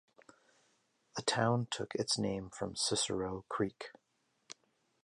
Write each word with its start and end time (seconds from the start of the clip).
The 1.15 1.21
town 1.21 1.67
took 1.69 1.93
its 1.93 2.17
named 2.17 2.55
from 2.55 2.75
Cicero 2.75 3.45
Creek. 3.49 3.91